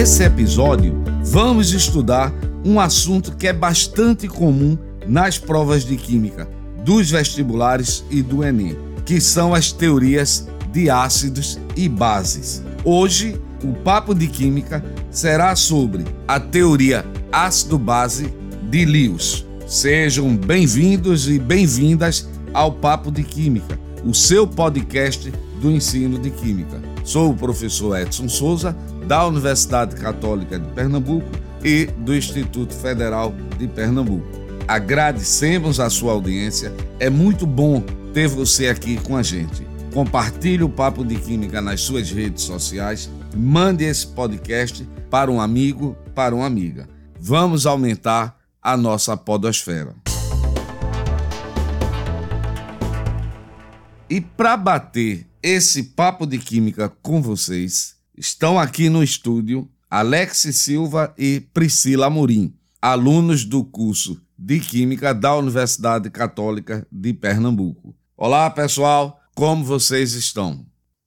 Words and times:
Nesse 0.00 0.24
episódio, 0.24 0.94
vamos 1.22 1.74
estudar 1.74 2.32
um 2.64 2.80
assunto 2.80 3.36
que 3.36 3.46
é 3.46 3.52
bastante 3.52 4.26
comum 4.26 4.78
nas 5.06 5.36
provas 5.36 5.84
de 5.84 5.94
química, 5.94 6.48
dos 6.82 7.10
vestibulares 7.10 8.02
e 8.10 8.22
do 8.22 8.42
Enem, 8.42 8.74
que 9.04 9.20
são 9.20 9.52
as 9.52 9.72
teorias 9.72 10.48
de 10.72 10.88
ácidos 10.88 11.58
e 11.76 11.86
bases. 11.86 12.64
Hoje, 12.82 13.38
o 13.62 13.74
papo 13.74 14.14
de 14.14 14.26
química 14.26 14.82
será 15.10 15.54
sobre 15.54 16.06
a 16.26 16.40
teoria 16.40 17.04
ácido-base 17.30 18.32
de 18.70 18.86
Lewis. 18.86 19.44
Sejam 19.66 20.34
bem-vindos 20.34 21.28
e 21.28 21.38
bem-vindas 21.38 22.26
ao 22.54 22.72
Papo 22.72 23.10
de 23.10 23.22
Química, 23.22 23.78
o 24.02 24.14
seu 24.14 24.46
podcast 24.46 25.30
do 25.60 25.70
ensino 25.70 26.18
de 26.18 26.30
Química. 26.30 26.80
Sou 27.04 27.32
o 27.32 27.36
professor 27.36 28.00
Edson 28.00 28.30
Souza, 28.30 28.74
da 29.10 29.26
Universidade 29.26 29.96
Católica 29.96 30.56
de 30.56 30.70
Pernambuco 30.72 31.26
e 31.64 31.86
do 31.86 32.14
Instituto 32.14 32.72
Federal 32.72 33.34
de 33.58 33.66
Pernambuco. 33.66 34.24
Agradecemos 34.68 35.80
a 35.80 35.90
sua 35.90 36.12
audiência, 36.12 36.72
é 37.00 37.10
muito 37.10 37.44
bom 37.44 37.80
ter 38.14 38.28
você 38.28 38.68
aqui 38.68 38.98
com 38.98 39.16
a 39.16 39.22
gente. 39.24 39.66
Compartilhe 39.92 40.62
o 40.62 40.68
Papo 40.68 41.04
de 41.04 41.16
Química 41.16 41.60
nas 41.60 41.80
suas 41.80 42.08
redes 42.12 42.44
sociais, 42.44 43.10
mande 43.34 43.82
esse 43.82 44.06
podcast 44.06 44.88
para 45.10 45.28
um 45.28 45.40
amigo, 45.40 45.96
para 46.14 46.32
uma 46.32 46.46
amiga. 46.46 46.88
Vamos 47.18 47.66
aumentar 47.66 48.38
a 48.62 48.76
nossa 48.76 49.16
podosfera. 49.16 49.92
E 54.08 54.20
para 54.20 54.56
bater 54.56 55.26
esse 55.42 55.82
papo 55.82 56.24
de 56.24 56.38
química 56.38 56.92
com 57.02 57.20
vocês, 57.20 57.98
estão 58.20 58.56
aqui 58.58 58.90
no 58.90 59.02
estúdio 59.02 59.66
Alex 59.90 60.46
Silva 60.52 61.14
e 61.16 61.40
Priscila 61.40 62.08
Amorim, 62.08 62.52
alunos 62.80 63.44
do 63.46 63.64
curso 63.64 64.20
de 64.38 64.60
Química 64.60 65.14
da 65.14 65.34
Universidade 65.34 66.10
Católica 66.10 66.86
de 66.92 67.14
Pernambuco. 67.14 67.94
Olá, 68.14 68.50
pessoal, 68.50 69.18
como 69.34 69.64
vocês 69.64 70.12
estão? 70.12 70.66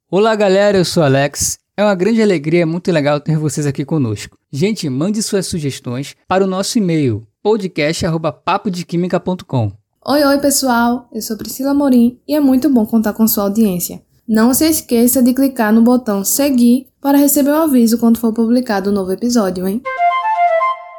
Olá, 0.09 0.35
galera, 0.35 0.79
eu 0.79 0.85
sou 0.85 1.03
Alex. 1.03 1.59
É 1.77 1.83
uma 1.83 1.93
grande 1.93 2.19
alegria, 2.19 2.63
é 2.63 2.65
muito 2.65 2.91
legal 2.91 3.19
ter 3.19 3.37
vocês 3.37 3.67
aqui 3.67 3.85
conosco. 3.85 4.35
Gente, 4.51 4.89
mande 4.89 5.21
suas 5.21 5.45
sugestões 5.45 6.15
para 6.27 6.43
o 6.43 6.47
nosso 6.47 6.79
e-mail 6.79 7.27
podcast@papodequimica.com. 7.43 9.71
Oi, 10.05 10.23
oi 10.23 10.39
pessoal, 10.39 11.07
eu 11.13 11.21
sou 11.21 11.37
Priscila 11.37 11.75
Morim 11.75 12.19
e 12.27 12.33
é 12.33 12.39
muito 12.39 12.71
bom 12.71 12.87
contar 12.87 13.13
com 13.13 13.27
sua 13.27 13.43
audiência. 13.43 14.01
Não 14.27 14.51
se 14.51 14.65
esqueça 14.65 15.21
de 15.21 15.31
clicar 15.33 15.71
no 15.71 15.83
botão 15.83 16.25
seguir 16.25 16.87
para 17.03 17.17
receber 17.17 17.51
um 17.51 17.63
aviso 17.63 17.97
quando 17.97 18.17
for 18.17 18.31
publicado 18.31 18.89
o 18.89 18.93
um 18.93 18.95
novo 18.95 19.11
episódio, 19.11 19.67
hein? 19.67 19.81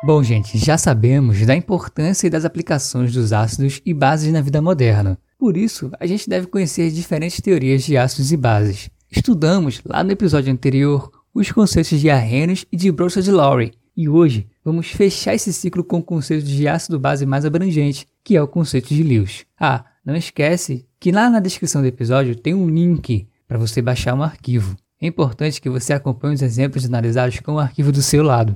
Bom, 0.05 0.23
gente, 0.23 0.59
já 0.59 0.77
sabemos 0.77 1.47
da 1.47 1.57
importância 1.57 2.27
e 2.27 2.31
das 2.31 2.45
aplicações 2.45 3.11
dos 3.11 3.33
ácidos 3.33 3.81
e 3.87 3.95
bases 3.95 4.31
na 4.31 4.43
vida 4.43 4.61
moderna. 4.61 5.19
Por 5.39 5.57
isso, 5.57 5.91
a 5.99 6.07
gente 6.07 6.29
deve 6.29 6.47
conhecer 6.47 6.91
diferentes 6.91 7.41
teorias 7.41 7.85
de 7.85 7.97
ácidos 7.97 8.31
e 8.31 8.37
bases. 8.37 8.91
Estudamos 9.11 9.81
lá 9.83 10.05
no 10.05 10.13
episódio 10.13 10.53
anterior 10.53 11.11
os 11.33 11.51
conceitos 11.51 11.99
de 11.99 12.11
Arrhenius 12.11 12.67
e 12.71 12.77
de 12.77 12.93
Bronsted-Lowry, 12.93 13.73
e 13.97 14.07
hoje 14.07 14.47
vamos 14.63 14.89
fechar 14.89 15.35
esse 15.35 15.55
ciclo 15.55 15.83
com 15.83 16.01
o 16.01 16.03
conceito 16.03 16.45
de 16.45 16.69
ácido 16.69 17.01
base 17.01 17.25
mais 17.25 17.47
abrangente, 17.47 18.07
que 18.23 18.37
é 18.37 18.43
o 18.43 18.47
conceito 18.47 18.89
de 18.89 19.03
Lewis. 19.03 19.47
Ah, 19.59 19.87
não 20.05 20.15
esquece 20.15 20.87
que 21.01 21.11
lá 21.11 21.31
na 21.31 21.41
descrição 21.41 21.81
do 21.81 21.89
episódio 21.89 22.37
tem 22.37 22.53
um 22.53 22.69
link 22.69 23.27
para 23.49 23.57
você 23.57 23.81
baixar 23.81 24.15
um 24.15 24.23
arquivo. 24.23 24.77
É 25.05 25.07
importante 25.07 25.61
que 25.61 25.69
você 25.69 25.93
acompanhe 25.93 26.35
os 26.35 26.41
exemplos 26.41 26.87
analisados 26.87 27.39
com 27.41 27.57
o 27.57 27.59
arquivo 27.59 27.93
do 27.93 28.01
seu 28.01 28.23
lado. 28.23 28.55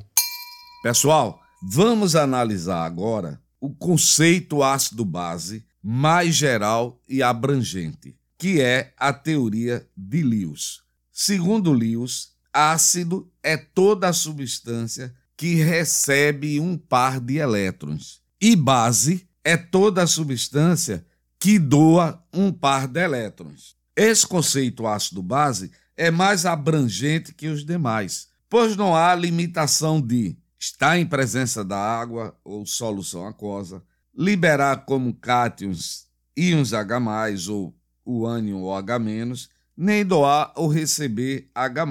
Pessoal, 0.83 1.43
vamos 1.63 2.17
analisar 2.17 2.87
agora 2.87 3.39
o 3.61 3.69
conceito 3.69 4.63
ácido 4.63 5.05
base 5.05 5.63
mais 5.83 6.35
geral 6.35 7.03
e 7.07 7.23
abrangente, 7.23 8.17
que 8.39 8.63
é 8.63 8.95
a 8.97 9.13
teoria 9.13 9.87
de 9.95 10.23
Lewis. 10.23 10.81
Segundo 11.13 11.71
Lewis, 11.71 12.31
ácido 12.51 13.31
é 13.43 13.59
toda 13.59 14.11
substância 14.15 15.15
que 15.37 15.57
recebe 15.57 16.59
um 16.59 16.79
par 16.79 17.21
de 17.21 17.37
elétrons. 17.37 18.23
E 18.41 18.57
base 18.57 19.29
é 19.45 19.55
toda 19.55 20.07
substância 20.07 21.05
que 21.39 21.59
doa 21.59 22.25
um 22.33 22.51
par 22.51 22.89
de 22.89 23.01
elétrons. 23.01 23.77
Esse 23.95 24.27
conceito 24.27 24.87
ácido-base 24.87 25.71
é 25.99 26.13
mais 26.13 26.47
abrangente 26.47 27.35
que 27.35 27.49
os 27.49 27.65
demais, 27.65 28.29
pois 28.49 28.77
não 28.77 28.95
há 28.95 29.13
limitação 29.17 30.01
de 30.01 30.39
estar 30.57 30.97
em 30.97 31.05
presença 31.05 31.65
da 31.65 31.77
água 31.77 32.39
ou 32.45 32.65
solução 32.65 33.27
aquosa, 33.27 33.83
liberar 34.17 34.85
como 34.85 35.13
cátions 35.13 36.07
íons 36.37 36.73
H+, 36.73 37.51
ou 37.51 37.77
o 38.05 38.25
ânion 38.25 38.61
ou 38.61 38.73
H-, 38.73 39.49
nem 39.77 40.05
doar 40.05 40.53
ou 40.55 40.69
receber 40.69 41.51
H+. 41.53 41.85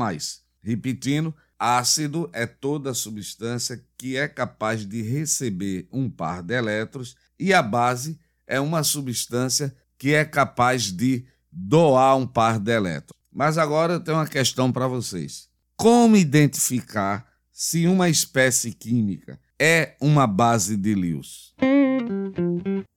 Repetindo, 0.63 1.35
Ácido 1.59 2.29
é 2.31 2.46
toda 2.46 2.94
substância 2.94 3.84
que 3.97 4.16
é 4.16 4.28
capaz 4.28 4.85
de 4.85 5.01
receber 5.01 5.88
um 5.91 6.09
par 6.09 6.41
de 6.41 6.53
elétrons 6.53 7.16
e 7.38 7.53
a 7.53 7.62
base 7.62 8.17
é 8.46 8.59
uma 8.59 8.84
substância 8.84 9.75
que 9.97 10.13
é 10.13 10.23
capaz 10.23 10.91
de 10.91 11.25
doar 11.51 12.16
um 12.16 12.25
par 12.25 12.57
de 12.57 12.72
elétrons. 12.72 13.16
Mas 13.38 13.59
agora 13.59 13.94
eu 13.94 14.00
tenho 14.00 14.18
uma 14.18 14.25
questão 14.25 14.72
para 14.72 14.88
vocês. 14.88 15.48
Como 15.75 16.18
identificar 16.18 17.28
se 17.53 17.86
uma 17.86 18.09
espécie 18.09 18.72
química 18.72 19.40
é 19.59 19.96
uma 20.02 20.25
base 20.25 20.75
de 20.75 20.96
Lewis? 20.96 21.53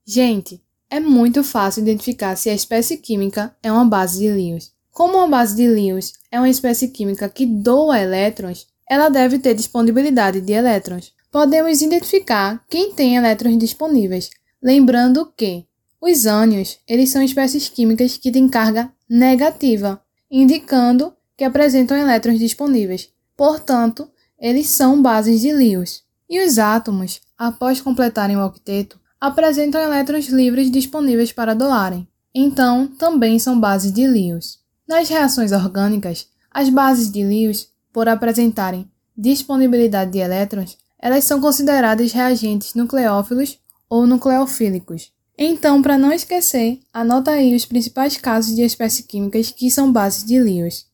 Gente, 0.06 0.64
é 0.88 0.98
muito 0.98 1.44
fácil 1.44 1.82
identificar 1.82 2.36
se 2.36 2.48
a 2.48 2.54
espécie 2.54 2.96
química 2.96 3.54
é 3.62 3.70
uma 3.70 3.84
base 3.84 4.20
de 4.20 4.32
Lewis. 4.32 4.72
Como 4.90 5.18
uma 5.18 5.28
base 5.28 5.54
de 5.54 5.68
Lewis 5.68 6.14
é 6.30 6.40
uma 6.40 6.48
espécie 6.48 6.88
química 6.88 7.28
que 7.28 7.44
doa 7.44 8.00
elétrons, 8.00 8.66
ela 8.88 9.10
deve 9.10 9.38
ter 9.38 9.52
disponibilidade 9.52 10.40
de 10.40 10.54
elétrons. 10.54 11.12
Podemos 11.30 11.82
identificar 11.82 12.64
quem 12.70 12.94
tem 12.94 13.16
elétrons 13.16 13.58
disponíveis, 13.58 14.30
lembrando 14.62 15.30
que 15.36 15.66
os 16.00 16.24
ânions 16.24 16.78
eles 16.88 17.10
são 17.10 17.22
espécies 17.22 17.68
químicas 17.68 18.16
que 18.16 18.32
têm 18.32 18.48
carga 18.48 18.90
negativa, 19.06 20.02
indicando 20.30 21.12
que 21.36 21.44
apresentam 21.44 21.96
elétrons 21.96 22.38
disponíveis. 22.38 23.10
Portanto, 23.36 24.10
eles 24.38 24.68
são 24.68 25.00
bases 25.00 25.40
de 25.40 25.52
Lewis. 25.52 26.02
E 26.28 26.44
os 26.46 26.58
átomos, 26.58 27.20
após 27.36 27.80
completarem 27.80 28.36
o 28.36 28.44
octeto, 28.44 29.00
apresentam 29.20 29.80
elétrons 29.80 30.28
livres 30.28 30.70
disponíveis 30.70 31.32
para 31.32 31.54
doarem. 31.54 32.06
Então, 32.34 32.86
também 32.86 33.38
são 33.38 33.58
bases 33.58 33.92
de 33.92 34.06
Lewis. 34.06 34.58
Nas 34.88 35.08
reações 35.08 35.52
orgânicas, 35.52 36.28
as 36.50 36.68
bases 36.68 37.10
de 37.10 37.24
Lewis, 37.24 37.68
por 37.92 38.08
apresentarem 38.08 38.90
disponibilidade 39.16 40.12
de 40.12 40.18
elétrons, 40.18 40.78
elas 40.98 41.24
são 41.24 41.40
consideradas 41.40 42.12
reagentes 42.12 42.74
nucleófilos 42.74 43.58
ou 43.88 44.06
nucleofílicos. 44.06 45.12
Então, 45.42 45.80
para 45.80 45.96
não 45.96 46.12
esquecer, 46.12 46.80
anota 46.92 47.30
aí 47.30 47.56
os 47.56 47.64
principais 47.64 48.14
casos 48.18 48.54
de 48.54 48.60
espécies 48.60 49.06
químicas 49.06 49.50
que 49.50 49.70
são 49.70 49.90
bases 49.90 50.22
de 50.22 50.38
Lewis. 50.38 50.86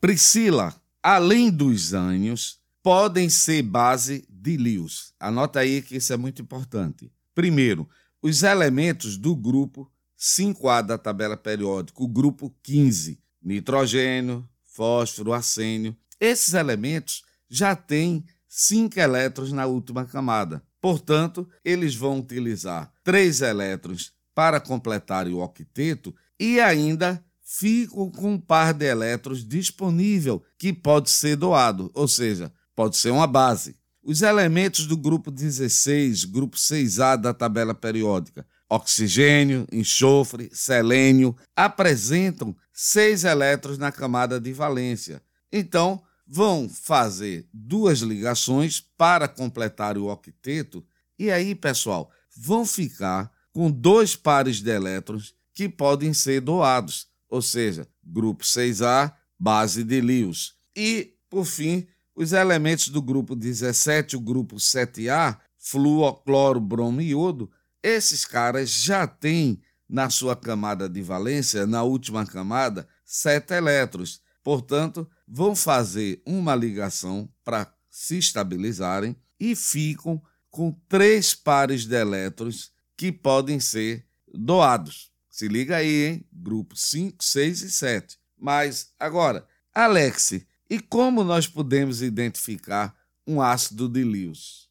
Priscila, 0.00 0.74
além 1.02 1.50
dos 1.50 1.92
ânions, 1.92 2.58
podem 2.82 3.28
ser 3.28 3.60
base 3.60 4.24
de 4.30 4.56
Lewis. 4.56 5.12
Anota 5.20 5.60
aí 5.60 5.82
que 5.82 5.96
isso 5.96 6.10
é 6.10 6.16
muito 6.16 6.40
importante. 6.40 7.12
Primeiro, 7.34 7.86
os 8.22 8.42
elementos 8.42 9.18
do 9.18 9.36
grupo 9.36 9.92
5A 10.18 10.80
da 10.80 10.96
tabela 10.96 11.36
periódica, 11.36 12.02
o 12.02 12.08
grupo 12.08 12.50
15, 12.62 13.20
nitrogênio, 13.42 14.48
fósforo, 14.64 15.34
arsênio. 15.34 15.94
Esses 16.18 16.54
elementos 16.54 17.24
já 17.46 17.76
têm 17.76 18.24
5 18.48 18.98
elétrons 18.98 19.52
na 19.52 19.66
última 19.66 20.06
camada. 20.06 20.62
Portanto, 20.80 21.48
eles 21.64 21.94
vão 21.94 22.18
utilizar 22.18 22.92
3 23.04 23.42
elétrons 23.42 24.12
para 24.34 24.60
completar 24.60 25.26
o 25.28 25.40
octeto 25.40 26.14
e 26.38 26.60
ainda 26.60 27.22
ficam 27.42 28.10
com 28.10 28.34
um 28.34 28.40
par 28.40 28.72
de 28.72 28.86
elétrons 28.86 29.44
disponível 29.44 30.42
que 30.56 30.72
pode 30.72 31.10
ser 31.10 31.36
doado, 31.36 31.90
ou 31.92 32.06
seja, 32.06 32.52
pode 32.74 32.96
ser 32.96 33.10
uma 33.10 33.26
base. 33.26 33.76
Os 34.02 34.22
elementos 34.22 34.86
do 34.86 34.96
grupo 34.96 35.30
16, 35.30 36.24
grupo 36.24 36.56
6A 36.56 37.16
da 37.16 37.34
tabela 37.34 37.74
periódica, 37.74 38.46
oxigênio, 38.68 39.66
enxofre, 39.70 40.48
selênio, 40.52 41.36
apresentam 41.54 42.56
seis 42.72 43.24
elétrons 43.24 43.76
na 43.76 43.92
camada 43.92 44.40
de 44.40 44.52
valência. 44.52 45.20
Então, 45.52 46.00
vão 46.32 46.68
fazer 46.68 47.48
duas 47.52 47.98
ligações 47.98 48.80
para 48.96 49.26
completar 49.26 49.98
o 49.98 50.08
octeto, 50.08 50.86
e 51.18 51.28
aí, 51.28 51.56
pessoal, 51.56 52.08
vão 52.36 52.64
ficar 52.64 53.32
com 53.52 53.68
dois 53.68 54.14
pares 54.14 54.62
de 54.62 54.70
elétrons 54.70 55.34
que 55.52 55.68
podem 55.68 56.14
ser 56.14 56.40
doados, 56.40 57.08
ou 57.28 57.42
seja, 57.42 57.86
grupo 58.02 58.44
6A, 58.44 59.12
base 59.36 59.82
de 59.82 60.00
Lewis. 60.00 60.54
E, 60.76 61.14
por 61.28 61.44
fim, 61.44 61.88
os 62.14 62.32
elementos 62.32 62.88
do 62.88 63.02
grupo 63.02 63.34
17, 63.34 64.16
o 64.16 64.20
grupo 64.20 64.54
7A, 64.56 65.36
flúor, 65.58 66.22
cloro, 66.22 66.60
bromo 66.60 67.00
e 67.00 67.08
iodo, 67.08 67.50
esses 67.82 68.24
caras 68.24 68.70
já 68.70 69.04
têm 69.04 69.60
na 69.88 70.08
sua 70.08 70.36
camada 70.36 70.88
de 70.88 71.02
valência, 71.02 71.66
na 71.66 71.82
última 71.82 72.24
camada, 72.24 72.86
sete 73.04 73.52
elétrons. 73.54 74.20
Portanto, 74.44 75.08
vão 75.32 75.54
fazer 75.54 76.20
uma 76.26 76.56
ligação 76.56 77.28
para 77.44 77.72
se 77.88 78.18
estabilizarem 78.18 79.14
e 79.38 79.54
ficam 79.54 80.20
com 80.50 80.72
três 80.88 81.32
pares 81.34 81.86
de 81.86 81.94
elétrons 81.94 82.72
que 82.96 83.12
podem 83.12 83.60
ser 83.60 84.04
doados. 84.34 85.12
Se 85.30 85.46
liga 85.46 85.76
aí, 85.76 86.06
hein? 86.06 86.24
Grupo 86.32 86.76
5, 86.76 87.24
6 87.24 87.62
e 87.62 87.70
7. 87.70 88.18
Mas 88.36 88.92
agora, 88.98 89.46
Alex, 89.72 90.32
e 90.68 90.80
como 90.80 91.22
nós 91.22 91.46
podemos 91.46 92.02
identificar 92.02 92.94
um 93.26 93.40
ácido 93.40 93.88
de 93.88 94.02
Lewis? 94.02 94.68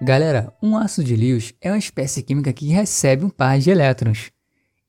Galera, 0.00 0.52
um 0.60 0.76
ácido 0.76 1.06
de 1.06 1.14
Lewis 1.14 1.54
é 1.60 1.70
uma 1.70 1.78
espécie 1.78 2.22
química 2.22 2.52
que 2.52 2.66
recebe 2.66 3.24
um 3.24 3.30
par 3.30 3.58
de 3.60 3.70
elétrons. 3.70 4.32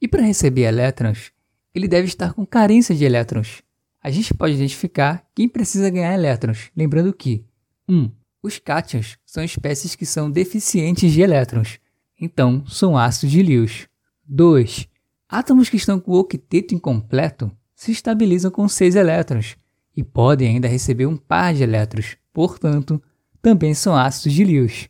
E 0.02 0.08
para 0.08 0.24
receber 0.24 0.64
elétrons, 0.64 1.32
ele 1.74 1.88
deve 1.88 2.08
estar 2.08 2.34
com 2.34 2.46
carência 2.46 2.94
de 2.94 3.04
elétrons. 3.04 3.63
A 4.04 4.12
gente 4.12 4.34
pode 4.34 4.56
identificar 4.56 5.26
quem 5.34 5.48
precisa 5.48 5.90
ganhar 5.90 6.14
elétrons, 6.14 6.70
lembrando 6.76 7.14
que 7.14 7.46
1. 7.88 7.96
Um, 7.96 8.12
os 8.44 8.60
cátions 8.60 9.18
são 9.26 9.42
espécies 9.42 9.96
que 9.96 10.06
são 10.06 10.30
deficientes 10.30 11.14
de 11.14 11.22
elétrons, 11.22 11.80
então 12.20 12.66
são 12.68 12.98
ácidos 12.98 13.32
de 13.32 13.42
Lewis. 13.42 13.88
2. 14.26 14.90
Átomos 15.30 15.70
que 15.70 15.78
estão 15.78 16.02
com 16.02 16.12
o 16.12 16.20
octeto 16.20 16.76
incompleto 16.76 17.50
se 17.74 17.94
estabilizam 17.94 18.52
com 18.52 18.68
6 18.68 18.96
elétrons 18.96 19.56
e 19.96 20.04
podem 20.04 20.50
ainda 20.50 20.68
receber 20.68 21.06
um 21.06 21.16
par 21.16 21.54
de 21.54 21.64
elétrons, 21.64 22.18
portanto, 22.34 23.02
também 23.42 23.74
são 23.74 23.96
ácidos 23.96 24.34
de 24.34 24.44
Lewis. 24.44 24.90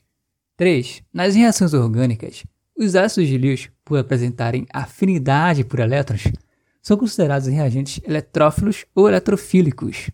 3. 0.57 1.03
Nas 1.13 1.35
reações 1.35 1.73
orgânicas, 1.75 2.43
os 2.75 2.95
ácidos 2.95 3.29
de 3.29 3.37
Lewis, 3.37 3.69
por 3.85 3.99
apresentarem 3.99 4.65
afinidade 4.73 5.63
por 5.63 5.79
elétrons, 5.79 6.23
são 6.83 6.97
considerados 6.97 7.47
reagentes 7.47 8.01
eletrófilos 8.03 8.85
ou 8.93 9.07
eletrofílicos. 9.07 10.11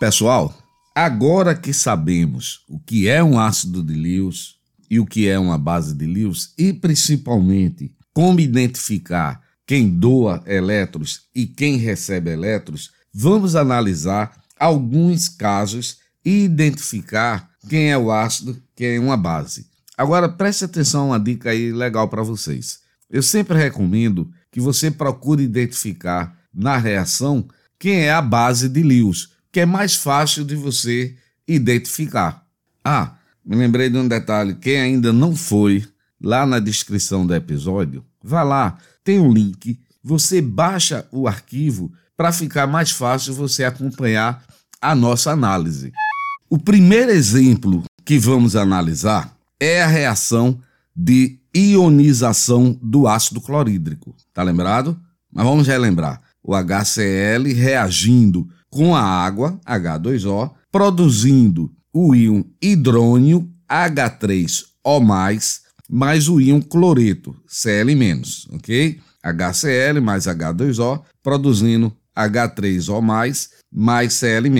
Pessoal, 0.00 0.56
agora 0.94 1.54
que 1.54 1.74
sabemos 1.74 2.64
o 2.66 2.80
que 2.80 3.06
é 3.06 3.22
um 3.22 3.38
ácido 3.38 3.82
de 3.82 3.92
Lewis 3.92 4.54
e 4.90 4.98
o 4.98 5.04
que 5.04 5.28
é 5.28 5.38
uma 5.38 5.58
base 5.58 5.94
de 5.94 6.06
Lewis, 6.06 6.54
e 6.56 6.72
principalmente 6.72 7.92
como 8.14 8.40
identificar 8.40 9.42
quem 9.66 9.88
doa 9.88 10.42
elétrons 10.46 11.22
e 11.34 11.46
quem 11.46 11.76
recebe 11.76 12.30
elétrons, 12.30 12.90
vamos 13.12 13.54
analisar 13.54 14.42
alguns 14.58 15.28
casos 15.28 15.98
e 16.24 16.44
identificar 16.44 17.50
quem 17.68 17.90
é 17.90 17.98
o 17.98 18.10
ácido, 18.10 18.60
quem 18.74 18.96
é 18.96 19.00
uma 19.00 19.16
base. 19.16 19.66
Agora 19.96 20.28
preste 20.28 20.64
atenção 20.64 21.02
a 21.02 21.06
uma 21.06 21.20
dica 21.20 21.50
aí 21.50 21.72
legal 21.72 22.08
para 22.08 22.22
vocês. 22.22 22.80
Eu 23.10 23.22
sempre 23.22 23.56
recomendo 23.56 24.30
que 24.54 24.60
você 24.60 24.88
procure 24.88 25.42
identificar 25.42 26.38
na 26.54 26.76
reação 26.76 27.44
quem 27.76 28.02
é 28.02 28.12
a 28.12 28.22
base 28.22 28.68
de 28.68 28.84
Lewis, 28.84 29.30
que 29.50 29.58
é 29.58 29.66
mais 29.66 29.96
fácil 29.96 30.44
de 30.44 30.54
você 30.54 31.16
identificar. 31.46 32.46
Ah, 32.84 33.16
me 33.44 33.56
lembrei 33.56 33.90
de 33.90 33.98
um 33.98 34.06
detalhe: 34.06 34.54
quem 34.54 34.80
ainda 34.80 35.12
não 35.12 35.34
foi, 35.34 35.84
lá 36.22 36.46
na 36.46 36.60
descrição 36.60 37.26
do 37.26 37.34
episódio, 37.34 38.04
vá 38.22 38.44
lá, 38.44 38.78
tem 39.02 39.18
um 39.18 39.32
link, 39.32 39.80
você 40.00 40.40
baixa 40.40 41.04
o 41.10 41.26
arquivo 41.26 41.92
para 42.16 42.30
ficar 42.30 42.68
mais 42.68 42.92
fácil 42.92 43.34
você 43.34 43.64
acompanhar 43.64 44.40
a 44.80 44.94
nossa 44.94 45.32
análise. 45.32 45.90
O 46.48 46.58
primeiro 46.58 47.10
exemplo 47.10 47.82
que 48.04 48.20
vamos 48.20 48.54
analisar 48.54 49.36
é 49.58 49.82
a 49.82 49.88
reação 49.88 50.60
de 50.94 51.40
ionização 51.54 52.78
do 52.82 53.06
ácido 53.06 53.40
clorídrico. 53.40 54.14
Tá 54.32 54.42
lembrado? 54.42 54.98
Mas 55.32 55.44
vamos 55.44 55.66
relembrar. 55.66 56.20
O 56.42 56.54
HCl 56.54 57.52
reagindo 57.54 58.46
com 58.68 58.94
a 58.94 59.02
água, 59.02 59.58
H2O, 59.66 60.50
produzindo 60.70 61.70
o 61.92 62.14
íon 62.14 62.42
hidrônio 62.60 63.48
H3O+, 63.70 65.00
mais 65.88 66.28
o 66.28 66.40
íon 66.40 66.60
cloreto, 66.60 67.36
Cl-, 67.46 68.48
ok? 68.52 69.00
HCl 69.22 70.00
mais 70.02 70.24
H2O, 70.24 71.02
produzindo 71.22 71.96
H3O+, 72.16 73.00
mais 73.00 74.12
Cl-. 74.12 74.50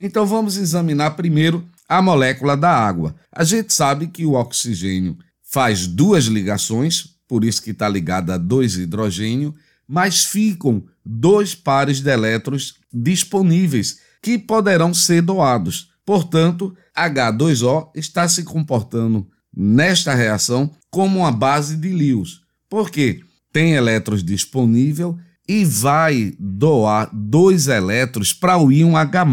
Então 0.00 0.26
vamos 0.26 0.56
examinar 0.56 1.10
primeiro 1.12 1.64
a 1.88 2.00
molécula 2.00 2.56
da 2.56 2.70
água. 2.70 3.14
A 3.30 3.44
gente 3.44 3.72
sabe 3.72 4.06
que 4.06 4.24
o 4.24 4.32
oxigênio 4.32 5.18
faz 5.50 5.86
duas 5.86 6.26
ligações, 6.26 7.16
por 7.26 7.44
isso 7.44 7.60
que 7.60 7.72
está 7.72 7.88
ligada 7.88 8.34
a 8.34 8.38
dois 8.38 8.76
hidrogênio, 8.76 9.52
mas 9.86 10.24
ficam 10.24 10.84
dois 11.04 11.54
pares 11.54 12.00
de 12.00 12.08
elétrons 12.08 12.74
disponíveis 12.92 13.98
que 14.22 14.38
poderão 14.38 14.94
ser 14.94 15.22
doados. 15.22 15.90
Portanto, 16.06 16.76
H2O 16.96 17.90
está 17.96 18.28
se 18.28 18.44
comportando 18.44 19.26
nesta 19.54 20.14
reação 20.14 20.70
como 20.88 21.18
uma 21.18 21.32
base 21.32 21.76
de 21.76 21.88
Lewis. 21.88 22.40
Por 22.68 22.88
quê? 22.88 23.20
Tem 23.52 23.72
elétrons 23.72 24.22
disponível 24.22 25.18
e 25.48 25.64
vai 25.64 26.32
doar 26.38 27.10
dois 27.12 27.66
elétrons 27.66 28.32
para 28.32 28.56
o 28.56 28.70
íon 28.70 28.96
H+. 28.96 29.24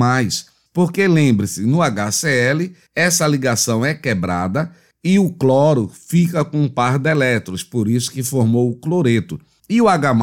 Porque 0.74 1.08
lembre-se, 1.08 1.62
no 1.62 1.80
HCl, 1.82 2.74
essa 2.96 3.28
ligação 3.28 3.86
é 3.86 3.94
quebrada 3.94 4.72
e 5.04 5.20
o 5.20 5.32
cloro 5.32 5.88
fica 5.88 6.44
com 6.44 6.64
um 6.64 6.70
par 6.70 6.98
de 6.98 7.10
elétrons, 7.10 7.64
por 7.64 7.88
isso 7.88 8.12
que 8.12 8.24
formou 8.24 8.70
o 8.70 8.76
cloreto. 8.76 9.40
E 9.70 9.82
o 9.82 9.88
H+, 9.88 10.16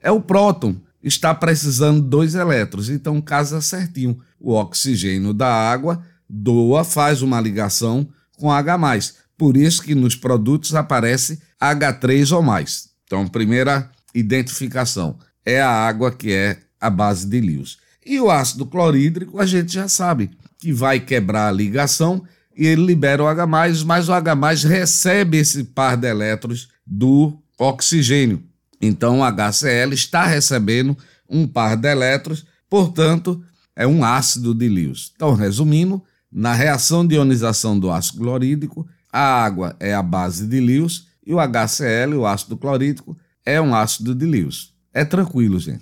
é 0.00 0.10
o 0.10 0.20
próton, 0.20 0.76
está 1.02 1.34
precisando 1.34 2.00
dois 2.00 2.34
elétrons, 2.34 2.88
então 2.88 3.20
casa 3.20 3.60
certinho. 3.60 4.18
O 4.38 4.52
oxigênio 4.52 5.32
da 5.32 5.48
água 5.48 6.02
doa, 6.30 6.84
faz 6.84 7.22
uma 7.22 7.40
ligação 7.40 8.08
com 8.38 8.52
H+. 8.52 9.14
Por 9.36 9.56
isso 9.56 9.82
que 9.82 9.94
nos 9.94 10.14
produtos 10.14 10.74
aparece 10.74 11.40
H3 11.60 12.34
ou 12.34 12.42
mais. 12.42 12.90
Então, 13.04 13.26
primeira 13.26 13.90
identificação 14.14 15.18
é 15.44 15.60
a 15.60 15.70
água 15.70 16.12
que 16.12 16.32
é 16.32 16.58
a 16.80 16.88
base 16.88 17.26
de 17.26 17.40
Lewis. 17.40 17.78
E 18.04 18.20
o 18.20 18.30
ácido 18.30 18.64
clorídrico, 18.64 19.40
a 19.40 19.46
gente 19.46 19.72
já 19.72 19.88
sabe 19.88 20.30
que 20.58 20.72
vai 20.72 21.00
quebrar 21.00 21.48
a 21.48 21.52
ligação 21.52 22.22
e 22.60 22.66
ele 22.66 22.84
libera 22.84 23.24
o 23.24 23.26
H+, 23.26 23.46
mas 23.86 24.10
o 24.10 24.12
H+, 24.12 24.34
recebe 24.68 25.38
esse 25.38 25.64
par 25.64 25.96
de 25.96 26.06
elétrons 26.06 26.68
do 26.86 27.38
oxigênio. 27.58 28.42
Então 28.78 29.20
o 29.20 29.24
HCl 29.24 29.94
está 29.94 30.26
recebendo 30.26 30.94
um 31.26 31.48
par 31.48 31.74
de 31.74 31.88
elétrons, 31.88 32.44
portanto, 32.68 33.42
é 33.74 33.86
um 33.86 34.04
ácido 34.04 34.54
de 34.54 34.68
Lewis. 34.68 35.10
Então, 35.16 35.32
resumindo, 35.32 36.02
na 36.30 36.52
reação 36.52 37.06
de 37.06 37.14
ionização 37.14 37.78
do 37.78 37.90
ácido 37.90 38.18
clorídrico, 38.18 38.86
a 39.10 39.42
água 39.42 39.74
é 39.80 39.94
a 39.94 40.02
base 40.02 40.46
de 40.46 40.60
Lewis 40.60 41.06
e 41.26 41.32
o 41.32 41.38
HCl, 41.38 42.14
o 42.14 42.26
ácido 42.26 42.58
clorídrico, 42.58 43.16
é 43.42 43.58
um 43.58 43.74
ácido 43.74 44.14
de 44.14 44.26
Lewis. 44.26 44.74
É 44.92 45.02
tranquilo, 45.02 45.58
gente. 45.58 45.80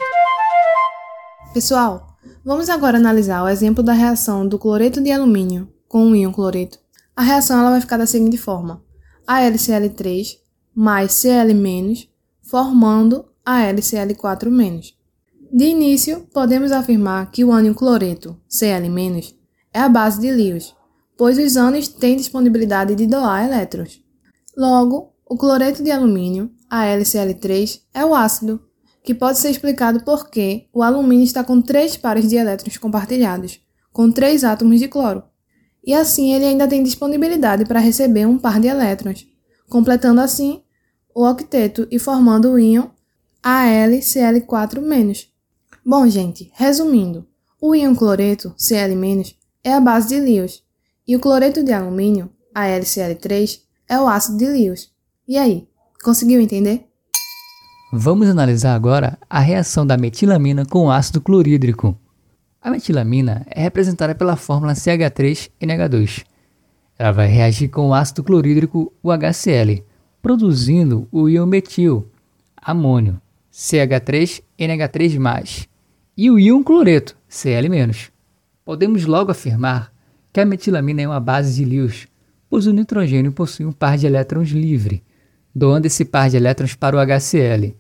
Pessoal, 1.52 2.16
vamos 2.44 2.68
agora 2.68 2.98
analisar 2.98 3.42
o 3.42 3.48
exemplo 3.48 3.82
da 3.82 3.92
reação 3.92 4.46
do 4.46 4.60
cloreto 4.60 5.02
de 5.02 5.10
alumínio 5.10 5.68
com 5.88 6.10
o 6.10 6.14
íon 6.14 6.30
cloreto. 6.32 6.78
A 7.16 7.22
reação 7.22 7.58
ela 7.58 7.70
vai 7.70 7.80
ficar 7.80 7.96
da 7.96 8.06
seguinte 8.06 8.36
forma: 8.36 8.82
AlCl3 9.26 10.36
mais 10.74 11.12
Cl- 11.12 12.08
formando 12.42 13.24
a 13.44 13.62
LCl4-. 13.62 14.94
De 15.50 15.64
início, 15.64 16.28
podemos 16.32 16.70
afirmar 16.70 17.30
que 17.30 17.44
o 17.44 17.50
ânion 17.50 17.74
cloreto, 17.74 18.36
Cl- 18.48 19.34
é 19.72 19.80
a 19.80 19.88
base 19.88 20.20
de 20.20 20.30
Lewis, 20.30 20.74
pois 21.16 21.38
os 21.38 21.56
ânions 21.56 21.88
têm 21.88 22.16
disponibilidade 22.16 22.94
de 22.94 23.06
doar 23.06 23.44
elétrons. 23.46 24.00
Logo, 24.56 25.14
o 25.26 25.36
cloreto 25.36 25.82
de 25.82 25.90
alumínio, 25.90 26.50
AlCl3, 26.70 27.80
é 27.94 28.04
o 28.04 28.14
ácido, 28.14 28.62
que 29.02 29.14
pode 29.14 29.38
ser 29.38 29.50
explicado 29.50 30.04
porque 30.04 30.66
o 30.72 30.82
alumínio 30.82 31.24
está 31.24 31.42
com 31.42 31.60
três 31.62 31.96
pares 31.96 32.28
de 32.28 32.36
elétrons 32.36 32.76
compartilhados, 32.76 33.60
com 33.92 34.12
três 34.12 34.44
átomos 34.44 34.78
de 34.78 34.86
cloro 34.86 35.22
e 35.88 35.94
assim 35.94 36.34
ele 36.34 36.44
ainda 36.44 36.68
tem 36.68 36.82
disponibilidade 36.82 37.64
para 37.64 37.80
receber 37.80 38.26
um 38.26 38.36
par 38.36 38.60
de 38.60 38.68
elétrons, 38.68 39.26
completando 39.70 40.20
assim 40.20 40.60
o 41.14 41.26
octeto 41.26 41.88
e 41.90 41.98
formando 41.98 42.52
o 42.52 42.58
íon 42.58 42.88
AlCl4-. 43.42 45.28
Bom, 45.82 46.06
gente, 46.06 46.52
resumindo, 46.54 47.26
o 47.58 47.74
íon 47.74 47.94
cloreto, 47.94 48.52
Cl- 48.54 49.34
é 49.64 49.72
a 49.72 49.80
base 49.80 50.08
de 50.08 50.20
Lewis, 50.20 50.62
e 51.06 51.16
o 51.16 51.20
cloreto 51.20 51.64
de 51.64 51.72
alumínio, 51.72 52.30
AlCl3, 52.54 53.60
é 53.88 53.98
o 53.98 54.06
ácido 54.06 54.36
de 54.36 54.46
Lewis. 54.46 54.90
E 55.26 55.38
aí, 55.38 55.66
conseguiu 56.04 56.38
entender? 56.38 56.86
Vamos 57.90 58.28
analisar 58.28 58.74
agora 58.74 59.18
a 59.30 59.40
reação 59.40 59.86
da 59.86 59.96
metilamina 59.96 60.66
com 60.66 60.84
o 60.84 60.90
ácido 60.90 61.22
clorídrico. 61.22 61.98
A 62.68 62.70
metilamina 62.70 63.46
é 63.48 63.62
representada 63.62 64.14
pela 64.14 64.36
fórmula 64.36 64.74
CH3NH2. 64.74 66.26
Ela 66.98 67.12
vai 67.12 67.26
reagir 67.26 67.68
com 67.68 67.88
o 67.88 67.94
ácido 67.94 68.22
clorídrico, 68.22 68.92
o 69.02 69.10
HCl, 69.10 69.82
produzindo 70.20 71.08
o 71.10 71.30
íon 71.30 71.46
metil, 71.46 72.06
amônio, 72.54 73.18
CH3NH3+, 73.50 75.66
e 76.14 76.30
o 76.30 76.38
íon 76.38 76.62
cloreto, 76.62 77.16
Cl-. 77.26 78.10
Podemos 78.66 79.06
logo 79.06 79.30
afirmar 79.30 79.90
que 80.30 80.38
a 80.38 80.44
metilamina 80.44 81.00
é 81.00 81.08
uma 81.08 81.20
base 81.20 81.54
de 81.54 81.64
Lewis, 81.64 82.06
pois 82.50 82.66
o 82.66 82.72
nitrogênio 82.74 83.32
possui 83.32 83.64
um 83.64 83.72
par 83.72 83.96
de 83.96 84.06
elétrons 84.06 84.50
livre, 84.50 85.02
doando 85.54 85.86
esse 85.86 86.04
par 86.04 86.28
de 86.28 86.36
elétrons 86.36 86.74
para 86.74 86.94
o 86.94 87.00
HCl. 87.00 87.74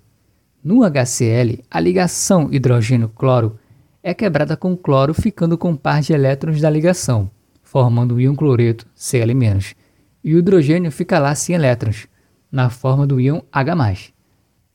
No 0.64 0.82
HCl, 0.82 1.62
a 1.70 1.78
ligação 1.78 2.48
hidrogênio-cloro 2.50 3.58
é 4.02 4.14
quebrada 4.14 4.56
com 4.56 4.76
cloro, 4.76 5.12
ficando 5.12 5.58
com 5.58 5.76
par 5.76 6.00
de 6.00 6.12
elétrons 6.12 6.60
da 6.60 6.70
ligação, 6.70 7.30
formando 7.62 8.14
o 8.14 8.20
íon 8.20 8.34
cloreto, 8.34 8.86
Cl-. 8.94 9.74
E 10.22 10.34
o 10.34 10.38
hidrogênio 10.38 10.90
fica 10.90 11.18
lá 11.18 11.34
sem 11.34 11.54
elétrons, 11.54 12.06
na 12.50 12.70
forma 12.70 13.06
do 13.06 13.20
íon 13.20 13.40
H+. 13.52 14.12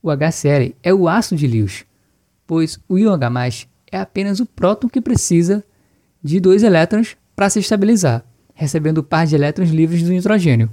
O 0.01 0.12
HCl 0.12 0.75
é 0.84 0.94
o 0.94 1.08
ácido 1.08 1.39
de 1.39 1.48
Lewis, 1.48 1.86
pois 2.46 2.80
o 2.88 2.98
íon 2.98 3.13
H+, 3.13 3.68
é 3.92 4.00
apenas 4.00 4.39
o 4.39 4.46
próton 4.46 4.88
que 4.88 5.01
precisa 5.01 5.63
de 6.22 6.39
dois 6.39 6.63
elétrons 6.63 7.18
para 7.36 7.50
se 7.50 7.60
estabilizar, 7.60 8.24
recebendo 8.53 9.00
o 9.00 9.03
par 9.03 9.25
de 9.25 9.36
elétrons 9.36 9.70
livres 9.70 10.03
do 10.03 10.10
nitrogênio. 10.10 10.70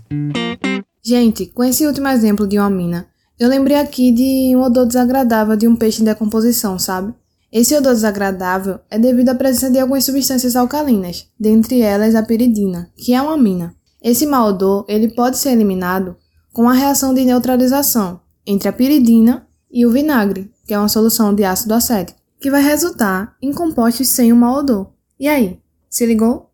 Gente, 1.02 1.47
com 1.47 1.64
esse 1.64 1.87
último 1.87 2.09
exemplo 2.09 2.47
de 2.47 2.59
uma 2.59 2.69
mina, 2.69 3.09
eu 3.38 3.49
lembrei 3.49 3.78
aqui 3.78 4.12
de 4.12 4.54
um 4.54 4.61
odor 4.61 4.87
desagradável 4.87 5.57
de 5.57 5.66
um 5.66 5.75
peixe 5.75 6.02
em 6.02 6.04
decomposição, 6.04 6.78
sabe? 6.78 7.14
Esse 7.52 7.75
odor 7.75 7.95
desagradável 7.95 8.78
é 8.88 8.97
devido 8.97 9.30
à 9.30 9.35
presença 9.35 9.69
de 9.69 9.80
algumas 9.80 10.04
substâncias 10.04 10.54
alcalinas, 10.54 11.26
dentre 11.38 11.80
elas 11.80 12.14
a 12.14 12.23
piridina, 12.23 12.88
que 12.97 13.12
é 13.12 13.21
uma 13.21 13.35
amina. 13.35 13.75
Esse 14.00 14.25
mau 14.25 14.50
odor 14.50 14.85
ele 14.87 15.09
pode 15.09 15.37
ser 15.37 15.50
eliminado 15.50 16.14
com 16.52 16.69
a 16.69 16.73
reação 16.73 17.12
de 17.12 17.25
neutralização 17.25 18.21
entre 18.47 18.69
a 18.69 18.73
piridina 18.73 19.49
e 19.69 19.85
o 19.85 19.90
vinagre, 19.90 20.49
que 20.64 20.73
é 20.73 20.78
uma 20.78 20.88
solução 20.88 21.35
de 21.35 21.42
ácido 21.42 21.75
acético, 21.75 22.21
que 22.40 22.52
vai 22.52 22.62
resultar 22.62 23.35
em 23.42 23.52
compostos 23.52 24.07
sem 24.09 24.33
o 24.33 24.37
mau 24.37 24.59
odor. 24.59 24.92
E 25.19 25.26
aí, 25.26 25.59
se 25.88 26.07
ligou? 26.07 26.50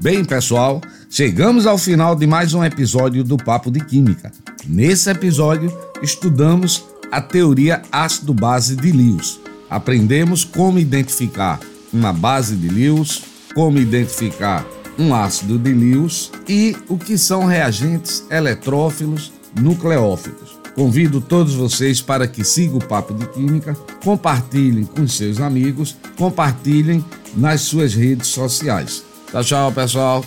Bem, 0.00 0.24
pessoal, 0.24 0.80
chegamos 1.10 1.66
ao 1.66 1.76
final 1.76 2.16
de 2.16 2.26
mais 2.26 2.54
um 2.54 2.64
episódio 2.64 3.22
do 3.22 3.36
Papo 3.36 3.70
de 3.70 3.84
Química. 3.84 4.32
Nesse 4.66 5.10
episódio, 5.10 5.70
estudamos 6.02 6.91
a 7.12 7.20
teoria 7.20 7.82
ácido-base 7.92 8.74
de 8.74 8.90
Lewis. 8.90 9.38
Aprendemos 9.68 10.44
como 10.44 10.78
identificar 10.78 11.60
uma 11.92 12.12
base 12.12 12.56
de 12.56 12.68
Lewis, 12.68 13.22
como 13.54 13.78
identificar 13.78 14.66
um 14.98 15.14
ácido 15.14 15.58
de 15.58 15.72
Lewis 15.72 16.30
e 16.48 16.74
o 16.88 16.96
que 16.96 17.18
são 17.18 17.44
reagentes 17.44 18.24
eletrófilos 18.30 19.30
nucleófilos. 19.60 20.58
Convido 20.74 21.20
todos 21.20 21.54
vocês 21.54 22.00
para 22.00 22.26
que 22.26 22.42
sigam 22.42 22.78
o 22.78 22.84
Papo 22.84 23.12
de 23.12 23.26
Química, 23.26 23.74
compartilhem 24.02 24.84
com 24.84 25.06
seus 25.06 25.38
amigos, 25.38 25.94
compartilhem 26.16 27.04
nas 27.36 27.60
suas 27.60 27.92
redes 27.94 28.28
sociais. 28.28 29.04
Tchau, 29.30 29.44
tchau, 29.44 29.72
pessoal. 29.72 30.24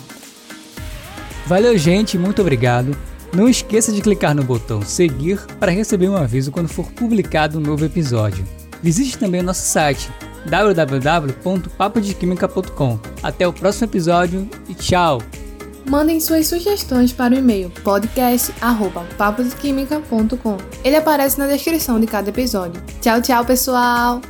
Valeu, 1.46 1.76
gente, 1.76 2.16
muito 2.16 2.42
obrigado. 2.42 2.96
Não 3.34 3.48
esqueça 3.48 3.92
de 3.92 4.00
clicar 4.00 4.34
no 4.34 4.42
botão 4.42 4.80
seguir 4.82 5.38
para 5.58 5.72
receber 5.72 6.08
um 6.08 6.16
aviso 6.16 6.50
quando 6.50 6.68
for 6.68 6.90
publicado 6.92 7.58
um 7.58 7.60
novo 7.60 7.84
episódio. 7.84 8.46
Visite 8.82 9.18
também 9.18 9.40
o 9.40 9.44
nosso 9.44 9.66
site 9.66 10.10
www.papodequimica.com. 10.48 12.98
Até 13.22 13.46
o 13.46 13.52
próximo 13.52 13.86
episódio 13.86 14.48
e 14.68 14.74
tchau! 14.74 15.20
Mandem 15.88 16.18
suas 16.18 16.48
sugestões 16.48 17.12
para 17.12 17.32
o 17.34 17.38
e-mail 17.38 17.70
podcast@papodequimica.com. 17.84 20.56
Ele 20.82 20.96
aparece 20.96 21.38
na 21.38 21.46
descrição 21.46 22.00
de 22.00 22.08
cada 22.08 22.30
episódio. 22.30 22.82
Tchau, 23.00 23.22
tchau, 23.22 23.44
pessoal! 23.44 24.20